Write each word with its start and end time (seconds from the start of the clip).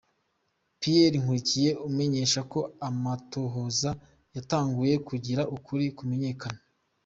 Pierre 0.79 1.15
Nkurikiye 1.21 1.69
amenyesha 1.87 2.39
ko 2.51 2.59
amatohoza 2.89 3.91
yatanguye 4.35 4.95
kugira 5.07 5.41
ukuri 5.55 5.85
kumenyekane. 5.97 6.61